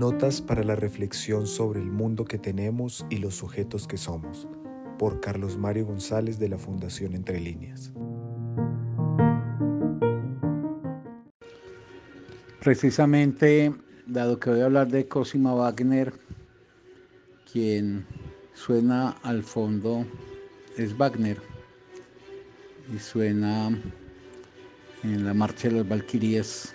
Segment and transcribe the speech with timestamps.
[0.00, 4.48] Notas para la reflexión sobre el mundo que tenemos y los sujetos que somos,
[4.98, 7.92] por Carlos Mario González de la Fundación Entre Líneas.
[12.60, 13.74] Precisamente,
[14.06, 16.14] dado que voy a hablar de Cosima Wagner,
[17.52, 18.06] quien
[18.54, 20.06] suena al fondo
[20.78, 21.42] es Wagner
[22.90, 23.68] y suena
[25.02, 26.74] en la marcha de las Valquirias.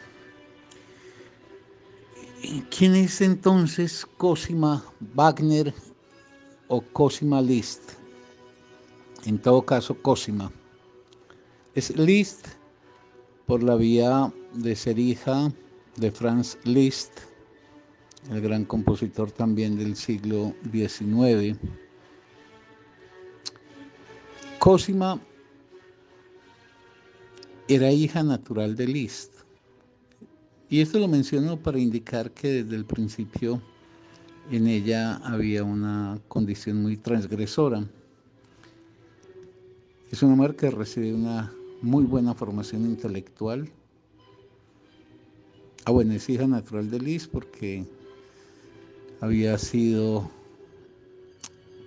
[2.64, 4.84] ¿Quién es entonces Cosima
[5.14, 5.74] Wagner
[6.68, 7.94] o Cosima Liszt?
[9.26, 10.52] En todo caso, Cosima.
[11.74, 12.48] Es Liszt
[13.46, 15.52] por la vía de ser hija
[15.98, 17.20] de Franz Liszt,
[18.32, 21.58] el gran compositor también del siglo XIX.
[24.60, 25.20] Cosima
[27.68, 29.45] era hija natural de Liszt.
[30.76, 33.62] Y esto lo menciono para indicar que desde el principio
[34.52, 37.88] en ella había una condición muy transgresora.
[40.12, 43.70] Es una mujer que recibe una muy buena formación intelectual,
[45.86, 47.86] Ah, bueno, es hija natural de Liz porque
[49.22, 50.30] había sido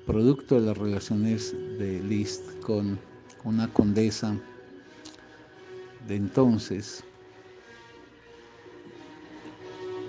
[0.07, 2.99] producto de las relaciones de Liszt con
[3.45, 4.35] una condesa
[6.07, 7.05] de entonces.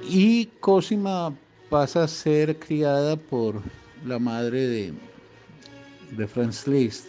[0.08, 1.36] Y Cosima
[1.70, 3.62] pasa a ser criada por
[4.06, 4.94] la madre de,
[6.16, 7.08] de Franz Liszt.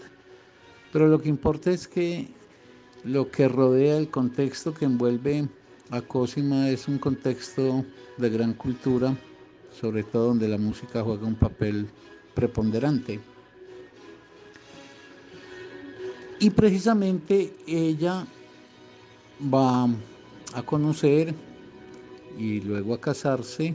[0.93, 2.29] Pero lo que importa es que
[3.05, 5.49] lo que rodea el contexto que envuelve
[5.91, 7.85] a Cosima es un contexto
[8.17, 9.17] de gran cultura,
[9.81, 11.89] sobre todo donde la música juega un papel
[12.35, 13.21] preponderante.
[16.39, 18.27] Y precisamente ella
[19.53, 19.89] va
[20.55, 21.35] a conocer
[22.39, 23.75] y luego a casarse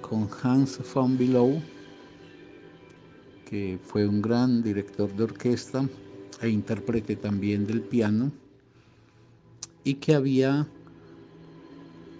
[0.00, 1.60] con Hans von Bülow,
[3.48, 5.88] que fue un gran director de orquesta
[6.40, 8.30] e intérprete también del piano,
[9.84, 10.66] y que había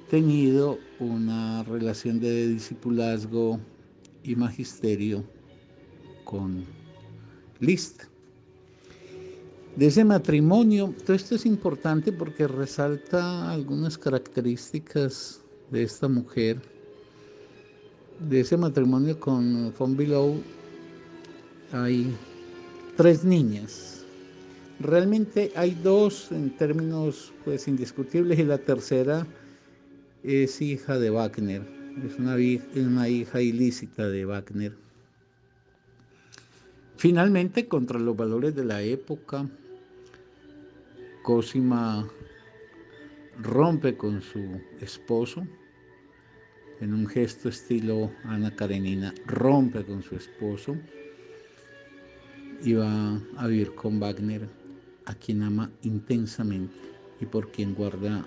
[0.08, 3.58] tenido una relación de discipulazgo
[4.22, 5.24] y magisterio
[6.24, 6.64] con
[7.60, 8.15] Liszt.
[9.76, 16.62] De ese matrimonio, todo esto es importante porque resalta algunas características de esta mujer.
[18.26, 20.40] De ese matrimonio con von Below
[21.72, 22.10] hay
[22.96, 24.02] tres niñas.
[24.80, 29.26] Realmente hay dos en términos pues indiscutibles y la tercera
[30.22, 31.62] es hija de Wagner,
[32.02, 32.36] es una,
[32.76, 34.72] una hija ilícita de Wagner.
[36.96, 39.46] Finalmente, contra los valores de la época,
[41.26, 42.08] Cosima
[43.42, 45.44] rompe con su esposo
[46.80, 50.76] en un gesto estilo Ana Karenina, rompe con su esposo
[52.62, 54.48] y va a vivir con Wagner,
[55.06, 56.76] a quien ama intensamente
[57.20, 58.24] y por quien guarda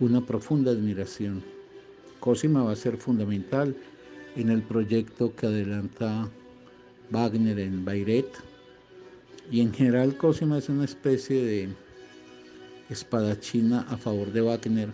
[0.00, 1.40] una profunda admiración.
[2.18, 3.76] Cosima va a ser fundamental
[4.34, 6.28] en el proyecto que adelanta
[7.12, 8.55] Wagner en Bayreuth
[9.50, 11.68] y en general Cosima es una especie de
[12.90, 14.88] espadachina a favor de Wagner.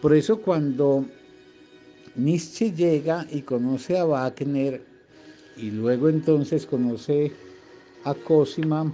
[0.00, 1.04] Por eso cuando
[2.14, 4.82] Nietzsche llega y conoce a Wagner
[5.56, 7.32] y luego entonces conoce
[8.04, 8.92] a Cosima,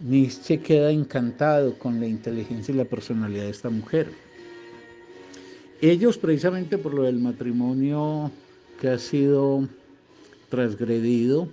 [0.00, 4.08] Nietzsche queda encantado con la inteligencia y la personalidad de esta mujer.
[5.80, 8.30] Ellos precisamente por lo del matrimonio
[8.80, 9.66] que ha sido
[10.50, 11.48] transgredido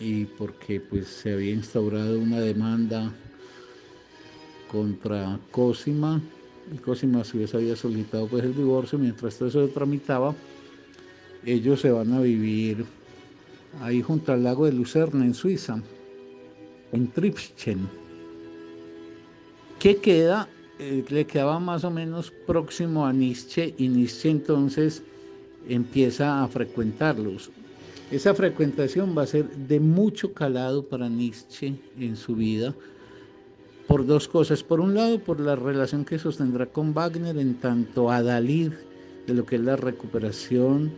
[0.00, 3.12] y porque pues se había instaurado una demanda
[4.70, 6.20] contra Cosima
[6.74, 10.34] y Cosima se había solicitado pues el divorcio mientras todo eso se tramitaba
[11.44, 12.84] ellos se van a vivir
[13.80, 15.80] ahí junto al lago de Lucerna en Suiza
[16.94, 17.88] en Tripschen,
[19.80, 20.48] que queda,
[20.78, 25.02] eh, le quedaba más o menos próximo a Nietzsche y Nietzsche entonces
[25.68, 27.50] empieza a frecuentarlos.
[28.14, 32.72] Esa frecuentación va a ser de mucho calado para Nietzsche en su vida,
[33.88, 34.62] por dos cosas.
[34.62, 38.70] Por un lado, por la relación que sostendrá con Wagner en tanto a Dalí,
[39.26, 40.92] de lo que es la recuperación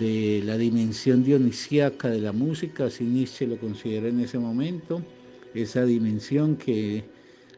[0.00, 5.02] de la dimensión dionisíaca de la música, así Nietzsche lo considera en ese momento,
[5.52, 7.04] esa dimensión que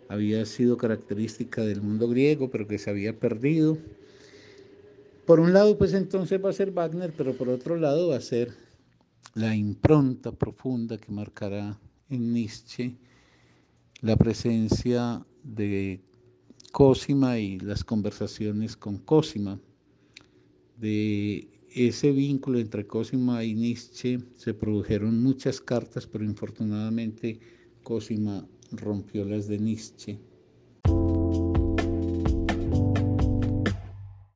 [0.08, 3.78] había sido característica del mundo griego, pero que se había perdido.
[5.26, 8.20] Por un lado, pues entonces va a ser Wagner, pero por otro lado va a
[8.20, 8.63] ser
[9.34, 11.78] la impronta profunda que marcará
[12.08, 12.96] en Nietzsche
[14.00, 16.00] la presencia de
[16.72, 19.60] Cosima y las conversaciones con Cosima.
[20.78, 27.40] De ese vínculo entre Cosima y Nietzsche se produjeron muchas cartas, pero infortunadamente
[27.82, 30.18] Cosima rompió las de Nietzsche